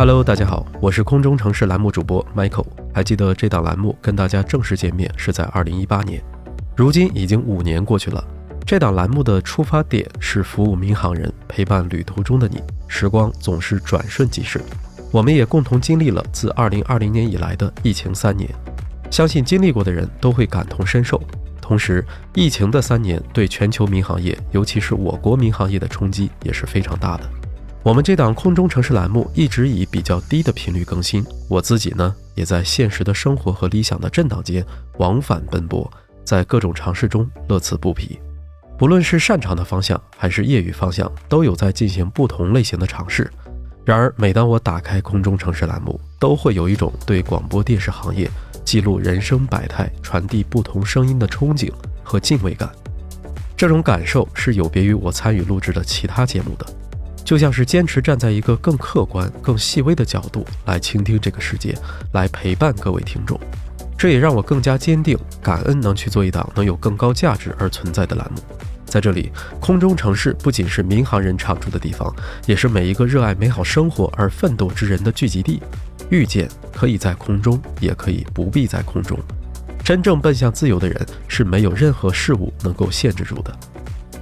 [0.00, 2.64] Hello，大家好，我是空中城市栏目主播 Michael。
[2.94, 6.22] 还记得这档栏目跟大家正式见面是在2018年，
[6.74, 8.24] 如今已经五年过去了。
[8.64, 12.62] 这档栏目的出发点是服务民航人，陪伴旅途中的你。
[12.88, 14.62] 时光总是转瞬即逝，
[15.12, 18.48] 我们也共同经历了自2020年以来的疫情三年。
[19.10, 21.20] 相信经历过的人都会感同身受。
[21.60, 27.24] 同时，疫情的三年对全球民航业，尤其是我国民航业的冲击也是非常大的。
[27.82, 34.62] 我们这档空中城市栏目一直以比较低的频率更新，我自己呢也在现实的生活和理想的震荡间
[34.98, 35.90] 往返奔波，
[36.22, 38.20] 在各种尝试中乐此不疲。
[38.76, 43.30] 不论是擅长的方向还是业余方向，都有在进行不同类型的尝试。
[43.82, 48.30] 然而，每当我打开空中城市栏目，都会有一种对广播电视行业
[48.62, 52.70] 记录人生百态、传递不同声音的憧憬和敬畏感。
[53.56, 56.66] 这种感受是有别于我参与录制的其他节目的。
[57.30, 61.72] 就像是坚持站在一个更客观、更细微的角度来倾听这个世界，
[62.12, 63.38] 来陪伴各位听众。
[63.96, 68.42] 这也让我更加坚定、感恩，能去做一档能有更高价值而存在的栏目。
[68.84, 72.12] 在这里，空中城市不仅是民航人常住的地方，
[72.46, 75.62] 也是每一个热爱美好生活而奋斗之人的聚集地。
[76.08, 79.16] 遇见可以在空中，也可以不必在空中。
[79.84, 83.56] 真正奔向自由的人，是没有任何事物能够限制住的。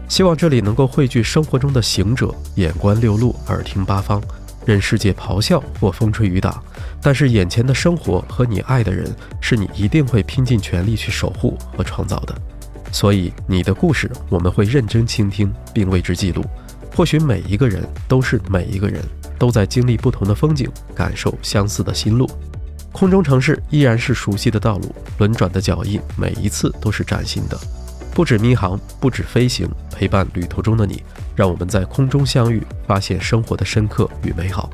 [0.09, 4.21] 希望这里能够汇聚生活中的行者，眼观六路，耳听八方，
[4.65, 6.63] 任世界咆哮或风吹雨打，
[7.03, 12.35] 但是眼前的生活和你爱的人，是你一定会拼尽全力去守护和创造的。
[12.91, 16.43] 所以你的故事，我们会认真倾听并为之记录。
[16.97, 19.01] 或许每一个人都是每一个人，
[19.39, 22.29] 都在经历不同的风景，感受相似的心路。
[22.91, 27.61] 空中城市依然是熟悉的道路，轮转的脚印，每一次都是崭新的。
[28.19, 31.05] 不止迷航，不止飞行，陪伴旅途中的你，
[31.37, 34.69] 让我们在空中相遇，发现生活的深刻与美好。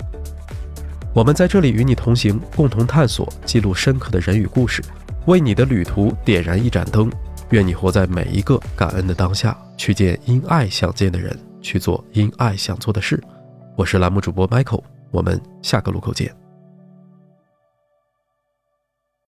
[1.12, 4.82] 我们在这里与你同行，共同探索，记录深刻的人与故事，
[5.26, 7.12] 为你的旅途点燃一盏灯。
[7.50, 13.22] 愿你活在每一个感恩的当下，去见因爱想见的人，去做因爱想做的事。
[13.76, 16.43] 我是栏目主播 Michael，我们下个路口见。